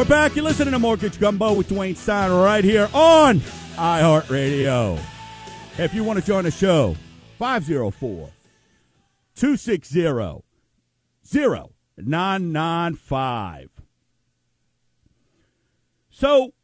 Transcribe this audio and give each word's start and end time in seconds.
We're 0.00 0.06
back. 0.06 0.34
You're 0.34 0.46
listening 0.46 0.72
to 0.72 0.78
Mortgage 0.78 1.20
Gumbo 1.20 1.52
with 1.52 1.68
Dwayne 1.68 1.94
Stein 1.94 2.32
right 2.32 2.64
here 2.64 2.88
on 2.94 3.40
iHeartRadio. 3.76 4.98
If 5.76 5.92
you 5.92 6.04
want 6.04 6.18
to 6.18 6.24
join 6.24 6.44
the 6.44 6.50
show, 6.50 6.96
504 7.38 8.30
260 9.34 10.42
0995. 11.30 13.68
So, 16.08 16.54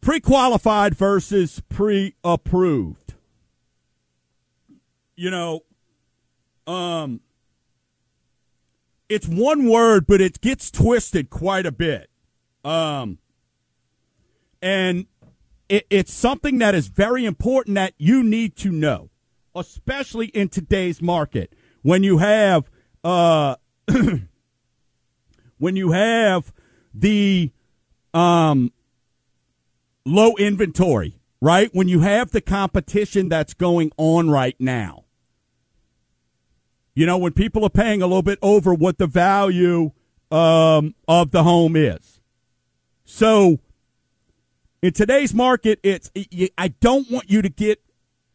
pre 0.00 0.18
qualified 0.18 0.96
versus 0.96 1.62
pre 1.68 2.16
approved. 2.24 3.14
You 5.14 5.30
know, 5.30 5.60
um, 6.66 7.20
it's 9.10 9.26
one 9.26 9.68
word, 9.68 10.06
but 10.06 10.20
it 10.20 10.40
gets 10.40 10.70
twisted 10.70 11.28
quite 11.30 11.66
a 11.66 11.72
bit. 11.72 12.08
Um, 12.64 13.18
and 14.62 15.06
it, 15.68 15.84
it's 15.90 16.14
something 16.14 16.58
that 16.58 16.76
is 16.76 16.86
very 16.86 17.24
important 17.26 17.74
that 17.74 17.94
you 17.98 18.22
need 18.22 18.56
to 18.58 18.70
know, 18.70 19.10
especially 19.54 20.26
in 20.26 20.48
today's 20.48 21.02
market 21.02 21.52
when 21.82 22.04
you 22.04 22.18
have 22.18 22.70
uh, 23.02 23.56
when 25.58 25.74
you 25.76 25.90
have 25.90 26.52
the 26.94 27.50
um, 28.14 28.72
low 30.04 30.36
inventory, 30.36 31.16
right? 31.40 31.68
When 31.72 31.88
you 31.88 32.00
have 32.00 32.30
the 32.30 32.40
competition 32.40 33.28
that's 33.28 33.54
going 33.54 33.90
on 33.96 34.30
right 34.30 34.56
now. 34.60 35.04
You 37.00 37.06
know, 37.06 37.16
when 37.16 37.32
people 37.32 37.64
are 37.64 37.70
paying 37.70 38.02
a 38.02 38.06
little 38.06 38.20
bit 38.20 38.38
over 38.42 38.74
what 38.74 38.98
the 38.98 39.06
value 39.06 39.92
um, 40.30 40.94
of 41.08 41.30
the 41.30 41.42
home 41.44 41.74
is. 41.74 42.20
So, 43.06 43.58
in 44.82 44.92
today's 44.92 45.32
market, 45.32 45.80
it's 45.82 46.10
I 46.58 46.68
don't 46.68 47.10
want 47.10 47.30
you 47.30 47.40
to 47.40 47.48
get 47.48 47.82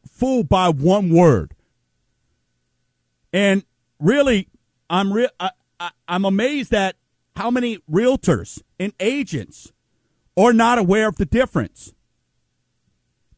fooled 0.10 0.50
by 0.50 0.70
one 0.70 1.12
word. 1.12 1.54
And 3.32 3.64
really, 4.00 4.48
I'm 4.90 5.14
re- 5.14 5.30
I, 5.40 5.52
I, 5.80 5.92
I'm 6.08 6.26
amazed 6.26 6.74
at 6.74 6.96
how 7.36 7.52
many 7.52 7.78
realtors 7.88 8.64
and 8.80 8.94
agents 9.00 9.74
are 10.36 10.54
not 10.54 10.80
aware 10.80 11.08
of 11.08 11.18
the 11.18 11.26
difference. 11.26 11.94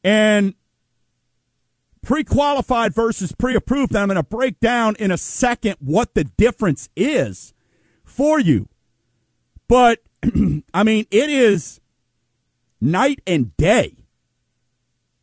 And 0.06 0.54
pre-qualified 2.02 2.94
versus 2.94 3.32
pre-approved. 3.32 3.96
I'm 3.96 4.08
going 4.08 4.16
to 4.16 4.24
break 4.24 4.60
down 4.60 4.96
in 4.98 5.12
a 5.12 5.18
second 5.18 5.76
what 5.80 6.14
the 6.14 6.24
difference 6.24 6.90
is 6.96 7.54
for 8.04 8.40
you. 8.40 8.70
But 9.68 10.00
I 10.74 10.84
mean, 10.84 11.06
it 11.12 11.30
is 11.30 11.82
night 12.80 13.22
and 13.28 13.56
day. 13.58 14.06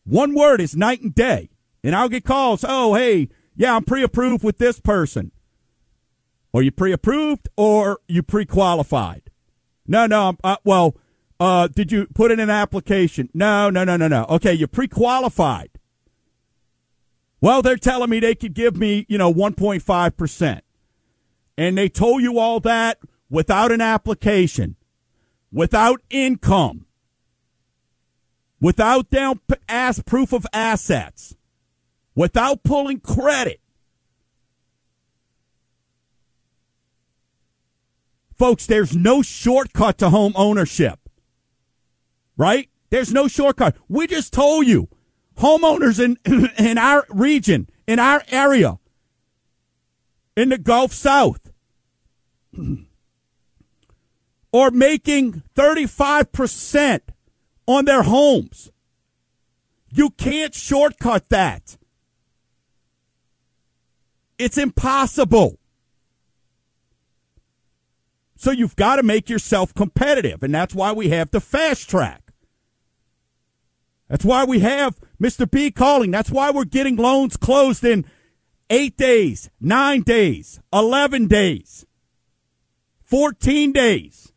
One 0.04 0.34
word 0.34 0.60
is 0.60 0.76
night 0.76 1.00
and 1.00 1.14
day. 1.14 1.50
And 1.82 1.94
I'll 1.94 2.08
get 2.08 2.24
calls. 2.24 2.64
Oh, 2.66 2.94
hey, 2.94 3.28
yeah, 3.56 3.76
I'm 3.76 3.84
pre-approved 3.84 4.44
with 4.44 4.58
this 4.58 4.80
person. 4.80 5.32
Are 6.54 6.62
you 6.62 6.70
pre-approved 6.70 7.48
or 7.56 7.98
you 8.06 8.22
pre-qualified. 8.22 9.22
No, 9.86 10.06
no. 10.06 10.36
Uh, 10.42 10.56
well, 10.64 10.96
uh, 11.40 11.68
did 11.68 11.90
you 11.90 12.06
put 12.14 12.30
in 12.30 12.40
an 12.40 12.48
application? 12.48 13.28
No, 13.34 13.70
no, 13.70 13.84
no, 13.84 13.96
no, 13.96 14.08
no. 14.08 14.24
Okay, 14.30 14.54
you 14.54 14.66
pre-qualified. 14.66 15.70
Well, 17.44 17.60
they're 17.60 17.76
telling 17.76 18.08
me 18.08 18.20
they 18.20 18.34
could 18.34 18.54
give 18.54 18.74
me, 18.74 19.04
you 19.06 19.18
know, 19.18 19.30
1.5%. 19.30 20.60
And 21.58 21.76
they 21.76 21.90
told 21.90 22.22
you 22.22 22.38
all 22.38 22.58
that 22.60 23.00
without 23.28 23.70
an 23.70 23.82
application, 23.82 24.76
without 25.52 26.00
income, 26.08 26.86
without 28.62 29.10
down 29.10 29.40
ass 29.68 30.00
proof 30.00 30.32
of 30.32 30.46
assets, 30.54 31.36
without 32.14 32.62
pulling 32.62 33.00
credit. 33.00 33.60
Folks, 38.38 38.64
there's 38.64 38.96
no 38.96 39.20
shortcut 39.20 39.98
to 39.98 40.08
home 40.08 40.32
ownership. 40.34 40.98
Right? 42.38 42.70
There's 42.88 43.12
no 43.12 43.28
shortcut. 43.28 43.76
We 43.86 44.06
just 44.06 44.32
told 44.32 44.66
you 44.66 44.88
homeowners 45.36 46.02
in 46.02 46.18
in 46.58 46.78
our 46.78 47.04
region, 47.08 47.68
in 47.86 47.98
our 47.98 48.22
area, 48.28 48.78
in 50.36 50.48
the 50.50 50.58
Gulf 50.58 50.92
South, 50.92 51.52
are 54.52 54.70
making 54.70 55.42
35% 55.56 57.00
on 57.66 57.84
their 57.84 58.02
homes. 58.02 58.70
You 59.90 60.10
can't 60.10 60.54
shortcut 60.54 61.28
that. 61.28 61.76
It's 64.38 64.58
impossible. 64.58 65.58
So 68.36 68.50
you've 68.50 68.76
got 68.76 68.96
to 68.96 69.02
make 69.02 69.30
yourself 69.30 69.72
competitive, 69.74 70.42
and 70.42 70.54
that's 70.54 70.74
why 70.74 70.92
we 70.92 71.08
have 71.10 71.30
the 71.30 71.40
fast 71.40 71.88
track. 71.88 72.23
That's 74.08 74.24
why 74.24 74.44
we 74.44 74.60
have 74.60 75.00
Mr. 75.20 75.50
B 75.50 75.70
calling. 75.70 76.10
That's 76.10 76.30
why 76.30 76.50
we're 76.50 76.64
getting 76.64 76.96
loans 76.96 77.36
closed 77.36 77.84
in 77.84 78.04
eight 78.70 78.96
days, 78.96 79.50
nine 79.60 80.02
days, 80.02 80.60
11 80.72 81.26
days, 81.26 81.86
14 83.04 83.72
days. 83.72 84.32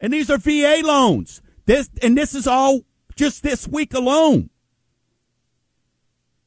And 0.00 0.12
these 0.12 0.30
are 0.30 0.38
VA 0.38 0.80
loans. 0.84 1.42
This, 1.66 1.90
and 2.02 2.16
this 2.16 2.34
is 2.34 2.46
all 2.46 2.80
just 3.16 3.42
this 3.42 3.68
week 3.68 3.94
alone. 3.94 4.50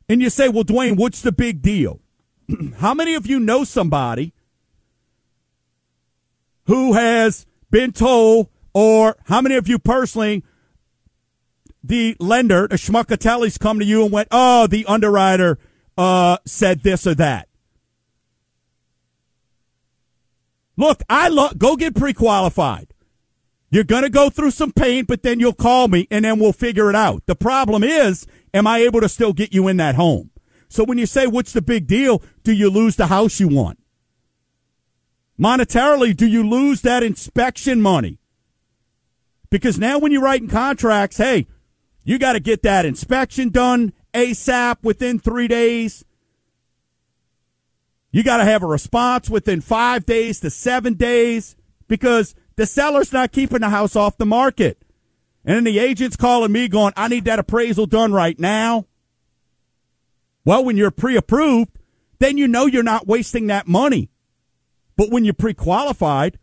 And 0.09 0.21
you 0.21 0.29
say, 0.29 0.49
well, 0.49 0.63
Dwayne, 0.63 0.97
what's 0.97 1.21
the 1.21 1.31
big 1.31 1.61
deal? 1.61 2.01
How 2.77 2.93
many 2.93 3.15
of 3.15 3.25
you 3.25 3.39
know 3.39 3.63
somebody 3.63 4.33
who 6.65 6.93
has 6.93 7.45
been 7.69 7.91
told, 7.91 8.49
or 8.73 9.17
how 9.25 9.41
many 9.41 9.55
of 9.55 9.67
you 9.67 9.77
personally 9.77 10.43
the 11.83 12.15
lender, 12.19 12.67
the 12.67 12.77
Schmuckatelli's 12.77 13.57
come 13.57 13.79
to 13.79 13.85
you 13.85 14.03
and 14.03 14.11
went, 14.11 14.29
oh, 14.31 14.67
the 14.67 14.85
underwriter 14.85 15.59
uh, 15.97 16.37
said 16.45 16.81
this 16.81 17.05
or 17.05 17.15
that. 17.15 17.49
Look, 20.77 21.03
I 21.09 21.27
love, 21.27 21.59
go 21.59 21.75
get 21.75 21.95
pre-qualified. 21.95 22.93
You're 23.69 23.83
going 23.83 24.03
to 24.03 24.09
go 24.09 24.29
through 24.29 24.51
some 24.51 24.71
pain, 24.71 25.05
but 25.05 25.23
then 25.23 25.39
you'll 25.39 25.53
call 25.53 25.87
me 25.87 26.07
and 26.09 26.25
then 26.25 26.39
we'll 26.39 26.53
figure 26.53 26.89
it 26.89 26.95
out. 26.95 27.25
The 27.25 27.35
problem 27.35 27.83
is, 27.83 28.25
am 28.53 28.67
I 28.67 28.79
able 28.79 29.01
to 29.01 29.09
still 29.09 29.33
get 29.33 29.53
you 29.53 29.67
in 29.67 29.77
that 29.77 29.95
home? 29.95 30.29
So 30.69 30.83
when 30.83 30.97
you 30.97 31.05
say, 31.05 31.27
what's 31.27 31.53
the 31.53 31.61
big 31.61 31.85
deal? 31.87 32.21
Do 32.43 32.51
you 32.53 32.69
lose 32.69 32.95
the 32.95 33.07
house 33.07 33.39
you 33.39 33.47
want? 33.47 33.79
Monetarily, 35.39 36.15
do 36.15 36.27
you 36.27 36.47
lose 36.47 36.81
that 36.81 37.03
inspection 37.03 37.81
money? 37.81 38.19
Because 39.49 39.77
now 39.77 39.99
when 39.99 40.11
you're 40.11 40.21
writing 40.21 40.47
contracts, 40.47 41.17
hey, 41.17 41.47
you 42.03 42.19
got 42.19 42.33
to 42.33 42.39
get 42.39 42.63
that 42.63 42.85
inspection 42.85 43.49
done 43.49 43.93
ASAP 44.13 44.77
within 44.83 45.19
three 45.19 45.47
days. 45.47 46.03
You 48.11 48.23
got 48.23 48.37
to 48.37 48.45
have 48.45 48.61
a 48.61 48.67
response 48.67 49.29
within 49.29 49.61
five 49.61 50.05
days 50.05 50.39
to 50.41 50.49
seven 50.49 50.93
days 50.93 51.55
because 51.87 52.35
the 52.55 52.65
seller's 52.65 53.11
not 53.11 53.31
keeping 53.31 53.61
the 53.61 53.69
house 53.69 53.95
off 53.95 54.17
the 54.17 54.25
market. 54.25 54.83
And 55.45 55.57
then 55.57 55.63
the 55.63 55.79
agent's 55.79 56.15
calling 56.15 56.51
me 56.51 56.67
going, 56.67 56.93
I 56.95 57.07
need 57.07 57.25
that 57.25 57.39
appraisal 57.39 57.85
done 57.85 58.13
right 58.13 58.39
now. 58.39 58.85
Well, 60.45 60.63
when 60.63 60.77
you're 60.77 60.91
pre 60.91 61.15
approved, 61.15 61.71
then 62.19 62.37
you 62.37 62.47
know 62.47 62.65
you're 62.65 62.83
not 62.83 63.07
wasting 63.07 63.47
that 63.47 63.67
money. 63.67 64.09
But 64.95 65.09
when 65.09 65.25
you're 65.25 65.33
pre 65.33 65.53
qualified, 65.53 66.37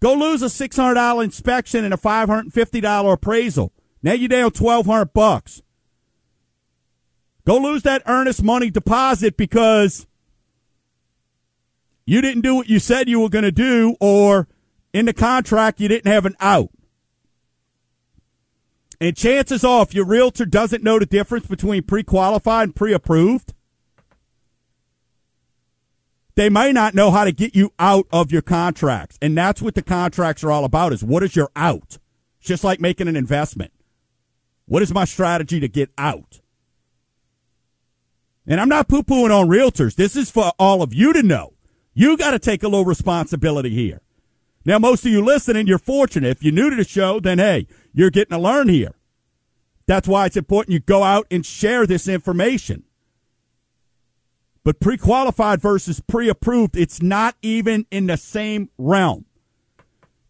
go 0.00 0.14
lose 0.14 0.42
a 0.42 0.46
$600 0.46 1.24
inspection 1.24 1.84
and 1.84 1.92
a 1.92 1.98
$550 1.98 3.12
appraisal. 3.12 3.72
Now 4.06 4.12
you're 4.12 4.28
down 4.28 4.52
twelve 4.52 4.86
hundred 4.86 5.12
bucks. 5.14 5.62
Go 7.44 7.58
lose 7.58 7.82
that 7.82 8.04
earnest 8.06 8.40
money 8.40 8.70
deposit 8.70 9.36
because 9.36 10.06
you 12.04 12.20
didn't 12.20 12.42
do 12.42 12.54
what 12.54 12.68
you 12.68 12.78
said 12.78 13.08
you 13.08 13.18
were 13.18 13.28
going 13.28 13.42
to 13.42 13.50
do, 13.50 13.96
or 13.98 14.46
in 14.92 15.06
the 15.06 15.12
contract 15.12 15.80
you 15.80 15.88
didn't 15.88 16.06
have 16.06 16.24
an 16.24 16.36
out. 16.38 16.70
And 19.00 19.16
chances 19.16 19.64
are, 19.64 19.82
if 19.82 19.92
your 19.92 20.06
realtor 20.06 20.46
doesn't 20.46 20.84
know 20.84 21.00
the 21.00 21.06
difference 21.06 21.46
between 21.46 21.82
pre-qualified 21.82 22.68
and 22.68 22.76
pre-approved, 22.76 23.54
they 26.36 26.48
may 26.48 26.70
not 26.70 26.94
know 26.94 27.10
how 27.10 27.24
to 27.24 27.32
get 27.32 27.56
you 27.56 27.72
out 27.80 28.06
of 28.12 28.30
your 28.30 28.42
contracts. 28.42 29.18
And 29.20 29.36
that's 29.36 29.60
what 29.60 29.74
the 29.74 29.82
contracts 29.82 30.44
are 30.44 30.52
all 30.52 30.64
about 30.64 30.92
is 30.92 31.02
what 31.02 31.24
is 31.24 31.34
your 31.34 31.50
out? 31.56 31.98
It's 32.38 32.48
just 32.48 32.62
like 32.62 32.80
making 32.80 33.08
an 33.08 33.16
investment. 33.16 33.72
What 34.66 34.82
is 34.82 34.92
my 34.92 35.04
strategy 35.04 35.60
to 35.60 35.68
get 35.68 35.90
out? 35.98 36.40
And 38.46 38.60
I'm 38.60 38.68
not 38.68 38.88
poo 38.88 39.02
pooing 39.02 39.36
on 39.36 39.48
realtors. 39.48 39.96
This 39.96 40.16
is 40.16 40.30
for 40.30 40.52
all 40.58 40.82
of 40.82 40.94
you 40.94 41.12
to 41.12 41.22
know. 41.22 41.54
You 41.94 42.16
got 42.16 42.32
to 42.32 42.38
take 42.38 42.62
a 42.62 42.68
little 42.68 42.84
responsibility 42.84 43.70
here 43.70 44.02
Now, 44.64 44.78
most 44.78 45.06
of 45.06 45.12
you 45.12 45.24
listening, 45.24 45.66
you're 45.66 45.78
fortunate. 45.78 46.30
If 46.30 46.42
you're 46.42 46.52
new 46.52 46.70
to 46.70 46.76
the 46.76 46.84
show, 46.84 47.20
then 47.20 47.38
hey, 47.38 47.66
you're 47.94 48.10
getting 48.10 48.36
to 48.36 48.42
learn 48.42 48.68
here. 48.68 48.96
That's 49.86 50.08
why 50.08 50.26
it's 50.26 50.36
important 50.36 50.74
you 50.74 50.80
go 50.80 51.02
out 51.04 51.26
and 51.30 51.46
share 51.46 51.86
this 51.86 52.08
information. 52.08 52.84
But 54.64 54.80
pre 54.80 54.96
qualified 54.98 55.62
versus 55.62 56.00
pre 56.00 56.28
approved, 56.28 56.76
it's 56.76 57.00
not 57.00 57.36
even 57.42 57.86
in 57.90 58.08
the 58.08 58.16
same 58.16 58.68
realm. 58.78 59.26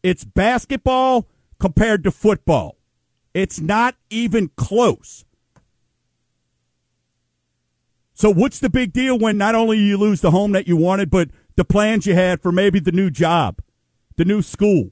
It's 0.03 0.25
basketball 0.25 1.29
compared 1.59 2.05
to 2.05 2.11
football. 2.11 2.77
It's 3.37 3.61
not 3.61 3.97
even 4.09 4.49
close. 4.57 5.27
So, 8.15 8.31
what's 8.31 8.59
the 8.59 8.71
big 8.71 8.95
deal 8.95 9.19
when 9.19 9.37
not 9.37 9.55
only 9.55 9.77
you 9.77 9.99
lose 9.99 10.23
the 10.23 10.31
home 10.31 10.53
that 10.53 10.67
you 10.67 10.75
wanted, 10.75 11.11
but 11.11 11.29
the 11.55 11.63
plans 11.63 12.07
you 12.07 12.15
had 12.15 12.41
for 12.41 12.51
maybe 12.51 12.81
the 12.81 12.93
new 12.93 13.11
job, 13.11 13.61
the 14.17 14.25
new 14.25 14.41
school? 14.41 14.91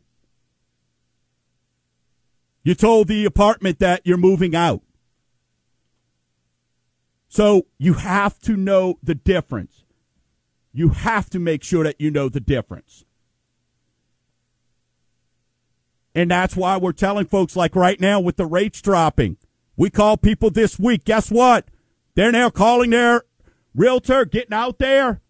You 2.63 2.75
told 2.75 3.09
the 3.09 3.25
apartment 3.25 3.79
that 3.79 4.03
you're 4.05 4.19
moving 4.19 4.55
out. 4.55 4.83
So 7.29 7.69
you 7.79 7.95
have 7.95 8.39
to 8.41 8.59
know 8.59 8.99
the 9.03 9.15
difference. 9.15 9.87
You 10.75 10.91
have 10.91 11.31
to 11.31 11.39
make 11.39 11.65
sure 11.65 11.85
that 11.85 11.99
you 11.99 12.11
know 12.11 12.29
the 12.29 12.41
difference. 12.41 13.07
And 16.15 16.31
that's 16.31 16.57
why 16.57 16.77
we're 16.77 16.93
telling 16.93 17.27
folks, 17.27 17.57
like 17.57 17.75
right 17.75 18.01
now 18.01 18.21
with 18.21 18.37
the 18.37 18.47
rates 18.47 18.81
dropping, 18.81 19.37
we 19.77 19.91
call 19.91 20.17
people 20.17 20.51
this 20.51 20.79
week. 20.79 21.05
Guess 21.05 21.31
what? 21.31 21.67
They're 22.15 22.31
now 22.31 22.51
calling 22.51 22.91
their 22.91 23.25
realtor, 23.75 24.25
getting 24.25 24.53
out 24.55 24.79
there. 24.79 25.21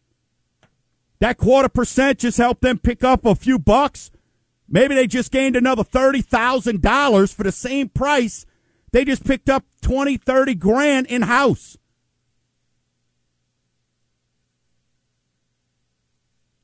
That 1.20 1.38
quarter 1.38 1.70
percent 1.70 2.18
just 2.18 2.36
helped 2.36 2.60
them 2.60 2.78
pick 2.78 3.02
up 3.02 3.24
a 3.24 3.34
few 3.34 3.58
bucks. 3.58 4.10
Maybe 4.68 4.94
they 4.94 5.06
just 5.06 5.30
gained 5.30 5.56
another 5.56 5.84
$30,000 5.84 7.34
for 7.34 7.42
the 7.42 7.52
same 7.52 7.88
price. 7.88 8.44
They 8.92 9.04
just 9.04 9.24
picked 9.24 9.48
up 9.48 9.64
20, 9.82 10.18
30 10.18 10.54
grand 10.56 11.06
in 11.06 11.22
house. 11.22 11.78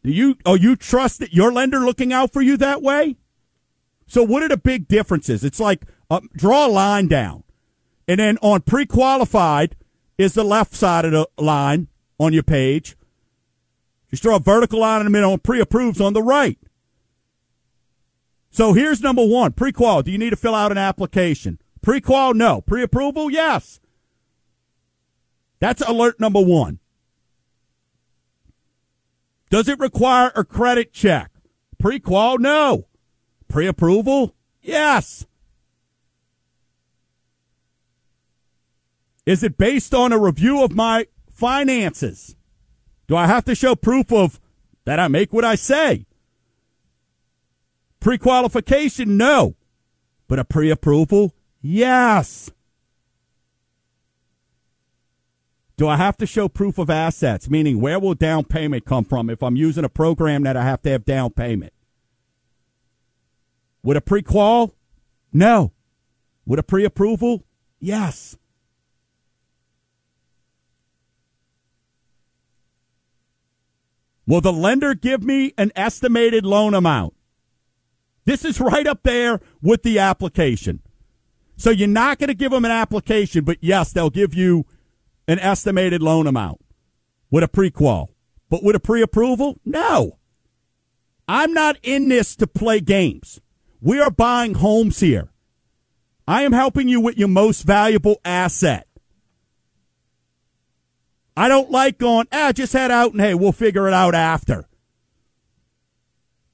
Do 0.03 0.11
you 0.11 0.37
oh 0.47 0.55
you 0.55 0.77
trust 0.77 1.21
that 1.21 1.35
your 1.35 1.53
lender 1.53 1.81
looking 1.81 2.13
out 2.13 2.33
for 2.33 2.41
you 2.41 2.57
that 2.57 2.81
way? 2.83 3.17
So 4.11 4.25
what 4.25 4.43
are 4.43 4.49
the 4.49 4.57
big 4.57 4.89
differences? 4.89 5.45
It's 5.45 5.61
like 5.61 5.85
uh, 6.11 6.19
draw 6.35 6.67
a 6.67 6.69
line 6.69 7.07
down, 7.07 7.45
and 8.09 8.19
then 8.19 8.39
on 8.43 8.63
pre-qualified 8.63 9.77
is 10.19 10.35
the 10.35 10.43
left 10.43 10.75
side 10.75 11.05
of 11.05 11.13
the 11.13 11.29
line 11.39 11.87
on 12.19 12.33
your 12.33 12.43
page. 12.43 12.97
Just 14.11 14.25
draw 14.25 14.35
a 14.35 14.41
vertical 14.41 14.81
line 14.81 14.99
in 15.01 15.07
the 15.07 15.11
middle, 15.11 15.33
and 15.33 15.45
pre-approves 15.45 16.01
on 16.01 16.13
the 16.13 16.25
right. 16.25 16.59
So 18.51 18.73
here's 18.73 19.01
number 19.01 19.25
one: 19.25 19.53
pre-qual. 19.53 20.03
Do 20.03 20.11
you 20.11 20.19
need 20.19 20.31
to 20.31 20.37
fill 20.37 20.57
out 20.57 20.73
an 20.73 20.79
application? 20.79 21.61
Pre-qual, 21.81 22.35
no. 22.35 22.63
Pre-approval, 22.63 23.31
yes. 23.31 23.79
That's 25.61 25.83
alert 25.83 26.19
number 26.19 26.41
one. 26.41 26.81
Does 29.51 29.69
it 29.69 29.79
require 29.79 30.33
a 30.35 30.45
credit 30.45 30.93
check? 30.93 31.31
Pre-qual, 31.79 32.39
no. 32.39 32.89
Pre-approval, 33.51 34.33
yes. 34.63 35.27
Is 39.27 39.43
it 39.43 39.59
based 39.59 39.93
on 39.93 40.13
a 40.13 40.19
review 40.19 40.63
of 40.63 40.73
my 40.73 41.09
finances? 41.29 42.37
Do 43.09 43.17
I 43.17 43.27
have 43.27 43.45
to 43.47 43.57
show 43.57 43.75
proof 43.75 44.13
of 44.13 44.41
that 44.85 45.01
I 45.01 45.09
make 45.09 45.33
what 45.33 45.45
I 45.45 45.57
say? 45.57 46.07
Pre 47.99 48.17
qualification, 48.19 49.17
no. 49.17 49.57
But 50.29 50.39
a 50.39 50.45
pre 50.45 50.71
approval, 50.71 51.35
yes. 51.61 52.53
Do 55.77 55.89
I 55.89 55.97
have 55.97 56.17
to 56.19 56.27
show 56.27 56.49
proof 56.49 56.79
of 56.79 56.89
assets? 56.89 57.51
Meaning, 57.51 57.81
where 57.81 57.99
will 57.99 58.15
down 58.15 58.45
payment 58.45 58.85
come 58.85 59.05
from 59.05 59.29
if 59.29 59.43
I'm 59.43 59.57
using 59.57 59.85
a 59.85 59.89
program 59.89 60.45
that 60.45 60.57
I 60.57 60.63
have 60.63 60.83
to 60.83 60.91
have 60.91 61.05
down 61.05 61.31
payment? 61.31 61.73
With 63.83 63.97
a 63.97 64.01
pre-qual? 64.01 64.75
No. 65.33 65.73
With 66.47 66.59
a 66.59 66.63
pre-approval? 66.63 67.45
Yes. 67.79 68.37
Will 74.27 74.41
the 74.41 74.53
lender 74.53 74.95
give 74.95 75.25
me 75.25 75.53
an 75.59 75.73
estimated 75.75 76.45
loan 76.45 76.75
amount? 76.75 77.15
This 78.27 78.45
is 78.45 78.61
right 78.61 78.87
up 78.87 79.03
there 79.03 79.41
with 79.61 79.83
the 79.83 79.99
application. 79.99 80.83
So 81.57 81.71
you're 81.71 81.89
not 81.89 82.19
going 82.19 82.29
to 82.29 82.35
give 82.35 82.53
them 82.53 82.65
an 82.65 82.71
application, 82.71 83.45
but 83.45 83.59
yes, 83.61 83.93
they'll 83.93 84.09
give 84.09 84.35
you 84.35 84.67
an 85.27 85.39
estimated 85.39 86.01
loan 86.01 86.27
amount 86.27 86.61
with 87.31 87.43
a 87.43 87.49
pre-qual. 87.49 88.11
But 88.49 88.63
with 88.63 88.77
a 88.77 88.81
pre-approval, 88.81 89.59
no. 89.65 90.19
I'm 91.27 91.53
not 91.53 91.77
in 91.83 92.09
this 92.09 92.37
to 92.37 92.47
play 92.47 92.81
games. 92.81 93.41
We 93.81 93.99
are 93.99 94.11
buying 94.11 94.55
homes 94.55 95.01
here. 95.01 95.31
I 96.29 96.43
am 96.43 96.53
helping 96.53 96.89
you 96.89 97.01
with 97.01 97.17
your 97.17 97.29
most 97.29 97.63
valuable 97.63 98.21
asset. 98.25 98.87
I 101.37 101.49
don't 101.49 101.71
like 101.71 101.97
going, 101.97 102.27
ah, 102.33 102.53
just 102.53 102.75
head 102.75 102.91
out 102.91 103.13
and 103.13 103.21
hey, 103.21 103.35
we'll 103.35 103.53
figure 103.53 103.89
it 103.89 103.95
out 103.95 104.15
after. 104.15 104.69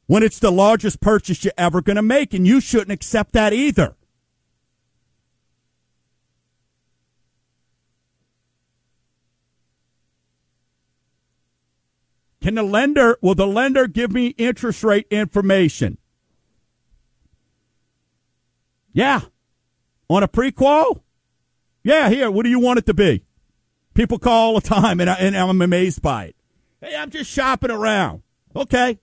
When 0.06 0.22
it's 0.22 0.38
the 0.38 0.52
largest 0.52 1.00
purchase 1.00 1.44
you're 1.44 1.52
ever 1.58 1.82
going 1.82 1.96
to 1.96 2.02
make, 2.02 2.32
and 2.32 2.46
you 2.46 2.60
shouldn't 2.60 2.92
accept 2.92 3.32
that 3.32 3.52
either. 3.52 3.96
Can 12.40 12.54
the 12.54 12.62
lender, 12.62 13.18
will 13.20 13.34
the 13.34 13.48
lender 13.48 13.88
give 13.88 14.12
me 14.12 14.28
interest 14.38 14.84
rate 14.84 15.08
information? 15.10 15.98
Yeah. 18.96 19.20
On 20.08 20.22
a 20.22 20.28
prequal? 20.28 21.02
Yeah, 21.84 22.08
here, 22.08 22.30
what 22.30 22.44
do 22.44 22.48
you 22.48 22.58
want 22.58 22.78
it 22.78 22.86
to 22.86 22.94
be? 22.94 23.24
People 23.92 24.18
call 24.18 24.54
all 24.54 24.60
the 24.60 24.66
time, 24.66 25.00
and, 25.00 25.10
I, 25.10 25.14
and 25.16 25.36
I'm 25.36 25.60
amazed 25.60 26.00
by 26.00 26.24
it. 26.24 26.36
Hey, 26.80 26.96
I'm 26.96 27.10
just 27.10 27.30
shopping 27.30 27.70
around. 27.70 28.22
Okay. 28.56 28.98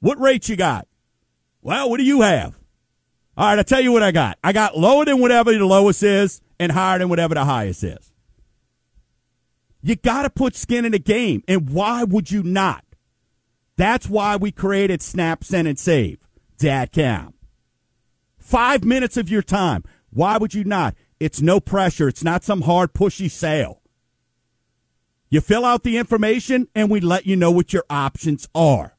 What 0.00 0.18
rates 0.18 0.48
you 0.48 0.56
got? 0.56 0.88
Well, 1.62 1.88
what 1.88 1.98
do 1.98 2.02
you 2.02 2.22
have? 2.22 2.58
All 3.36 3.46
right, 3.46 3.58
I'll 3.58 3.64
tell 3.64 3.80
you 3.80 3.92
what 3.92 4.02
I 4.02 4.10
got. 4.10 4.38
I 4.42 4.52
got 4.52 4.76
lower 4.76 5.04
than 5.04 5.20
whatever 5.20 5.52
the 5.52 5.64
lowest 5.64 6.02
is 6.02 6.40
and 6.58 6.72
higher 6.72 6.98
than 6.98 7.08
whatever 7.08 7.34
the 7.34 7.44
highest 7.44 7.84
is. 7.84 8.12
You 9.82 9.94
got 9.94 10.22
to 10.22 10.30
put 10.30 10.56
skin 10.56 10.84
in 10.84 10.90
the 10.90 10.98
game. 10.98 11.44
And 11.46 11.70
why 11.70 12.02
would 12.02 12.32
you 12.32 12.42
not? 12.42 12.84
That's 13.76 14.08
why 14.08 14.34
we 14.34 14.50
created 14.50 15.00
Snap, 15.00 15.44
Send, 15.44 15.68
and 15.68 15.78
Save. 15.78 16.26
Dad 16.58 16.90
Cam. 16.90 17.34
Five 18.48 18.82
minutes 18.82 19.18
of 19.18 19.28
your 19.28 19.42
time. 19.42 19.84
Why 20.08 20.38
would 20.38 20.54
you 20.54 20.64
not? 20.64 20.94
It's 21.20 21.42
no 21.42 21.60
pressure. 21.60 22.08
It's 22.08 22.24
not 22.24 22.44
some 22.44 22.62
hard, 22.62 22.94
pushy 22.94 23.30
sale. 23.30 23.82
You 25.28 25.42
fill 25.42 25.66
out 25.66 25.82
the 25.82 25.98
information 25.98 26.66
and 26.74 26.90
we 26.90 26.98
let 27.00 27.26
you 27.26 27.36
know 27.36 27.50
what 27.50 27.74
your 27.74 27.84
options 27.90 28.48
are. 28.54 28.96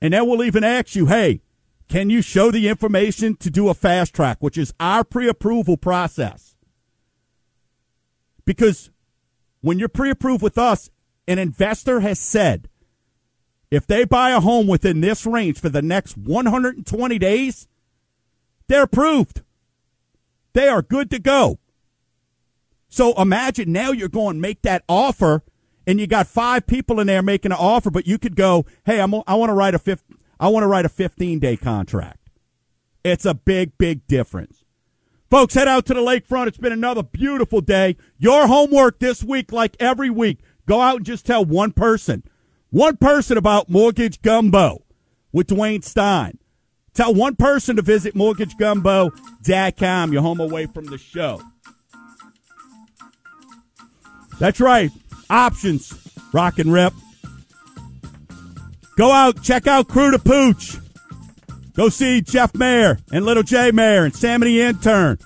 And 0.00 0.14
then 0.14 0.26
we'll 0.26 0.42
even 0.42 0.64
ask 0.64 0.96
you, 0.96 1.04
hey, 1.04 1.42
can 1.86 2.08
you 2.08 2.22
show 2.22 2.50
the 2.50 2.66
information 2.66 3.36
to 3.40 3.50
do 3.50 3.68
a 3.68 3.74
fast 3.74 4.14
track, 4.14 4.38
which 4.40 4.56
is 4.56 4.72
our 4.80 5.04
pre 5.04 5.28
approval 5.28 5.76
process? 5.76 6.56
Because 8.46 8.90
when 9.60 9.78
you're 9.78 9.90
pre 9.90 10.08
approved 10.08 10.42
with 10.42 10.56
us, 10.56 10.88
an 11.28 11.38
investor 11.38 12.00
has 12.00 12.18
said 12.18 12.70
if 13.70 13.86
they 13.86 14.04
buy 14.04 14.30
a 14.30 14.40
home 14.40 14.66
within 14.66 15.00
this 15.00 15.26
range 15.26 15.60
for 15.60 15.68
the 15.68 15.82
next 15.82 16.16
120 16.16 17.18
days, 17.18 17.68
they're 18.68 18.84
approved. 18.84 19.42
They 20.52 20.68
are 20.68 20.82
good 20.82 21.10
to 21.10 21.18
go. 21.18 21.58
So 22.88 23.12
imagine 23.20 23.72
now 23.72 23.92
you're 23.92 24.08
going 24.08 24.36
to 24.36 24.40
make 24.40 24.62
that 24.62 24.84
offer 24.88 25.42
and 25.86 26.00
you 26.00 26.06
got 26.06 26.26
five 26.26 26.66
people 26.66 26.98
in 26.98 27.06
there 27.06 27.22
making 27.22 27.52
an 27.52 27.58
offer, 27.60 27.90
but 27.90 28.06
you 28.06 28.18
could 28.18 28.36
go, 28.36 28.64
Hey, 28.84 29.00
I'm, 29.00 29.14
I 29.26 29.34
want 29.34 29.50
to 29.50 29.54
write 29.54 29.74
a 29.74 29.78
fifth, 29.78 30.04
I 30.40 30.48
want 30.48 30.64
to 30.64 30.68
write 30.68 30.84
a 30.84 30.88
15 30.88 31.38
day 31.38 31.56
contract. 31.56 32.30
It's 33.04 33.24
a 33.24 33.34
big, 33.34 33.76
big 33.78 34.06
difference. 34.06 34.64
Folks, 35.30 35.54
head 35.54 35.68
out 35.68 35.86
to 35.86 35.94
the 35.94 36.00
lakefront. 36.00 36.46
It's 36.46 36.58
been 36.58 36.72
another 36.72 37.02
beautiful 37.02 37.60
day. 37.60 37.96
Your 38.18 38.46
homework 38.46 39.00
this 39.00 39.22
week, 39.24 39.52
like 39.52 39.76
every 39.80 40.10
week, 40.10 40.38
go 40.66 40.80
out 40.80 40.96
and 40.96 41.06
just 41.06 41.26
tell 41.26 41.44
one 41.44 41.72
person, 41.72 42.22
one 42.76 42.98
person 42.98 43.38
about 43.38 43.70
Mortgage 43.70 44.20
Gumbo 44.20 44.82
with 45.32 45.46
Dwayne 45.46 45.82
Stein. 45.82 46.36
Tell 46.92 47.14
one 47.14 47.34
person 47.34 47.76
to 47.76 47.82
visit 47.82 48.14
mortgagegumbo.com. 48.14 50.12
You're 50.12 50.20
home 50.20 50.40
away 50.40 50.66
from 50.66 50.84
the 50.84 50.98
show. 50.98 51.40
That's 54.38 54.60
right. 54.60 54.90
Options. 55.30 55.94
Rock 56.34 56.58
and 56.58 56.70
rip. 56.70 56.92
Go 58.98 59.10
out, 59.10 59.42
check 59.42 59.66
out 59.66 59.88
Crew 59.88 60.10
to 60.10 60.18
Pooch. 60.18 60.76
Go 61.72 61.88
see 61.88 62.20
Jeff 62.20 62.54
Mayer 62.54 62.98
and 63.10 63.24
Little 63.24 63.42
J 63.42 63.70
Mayer 63.70 64.04
and 64.04 64.14
Sammy 64.14 64.48
the 64.48 64.60
Intern. 64.60 65.18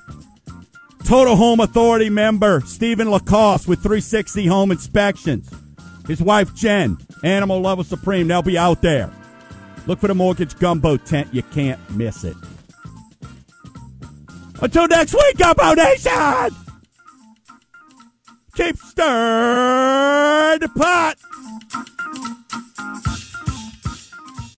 Total 1.05 1.35
Home 1.35 1.59
Authority 1.59 2.11
member 2.11 2.61
Stephen 2.61 3.11
Lacoste 3.11 3.67
with 3.67 3.81
360 3.81 4.47
Home 4.47 4.71
Inspections. 4.71 5.51
His 6.11 6.21
wife 6.21 6.53
Jen, 6.57 6.99
Animal 7.23 7.61
Lover 7.61 7.85
Supreme. 7.85 8.27
They'll 8.27 8.43
be 8.43 8.59
out 8.59 8.83
there. 8.83 9.13
Look 9.87 10.01
for 10.01 10.09
the 10.09 10.15
Mortgage 10.17 10.59
Gumbo 10.59 10.97
tent. 10.97 11.33
You 11.33 11.45
can't 11.45 11.79
miss 11.91 12.25
it. 12.25 12.37
Until 14.61 14.89
next 14.89 15.15
week, 15.15 15.37
Gumbo 15.37 15.75
Nation! 15.75 16.51
Keep 18.57 18.77
stirring 18.79 20.59
the 20.59 20.69
pot! 20.77 21.17